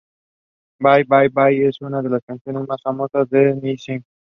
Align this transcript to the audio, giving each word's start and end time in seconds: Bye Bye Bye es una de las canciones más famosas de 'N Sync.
Bye 0.79 1.03
Bye 1.03 1.29
Bye 1.29 1.67
es 1.67 1.79
una 1.81 2.01
de 2.01 2.09
las 2.09 2.23
canciones 2.23 2.67
más 2.67 2.81
famosas 2.81 3.29
de 3.29 3.51
'N 3.51 3.77
Sync. 3.77 4.03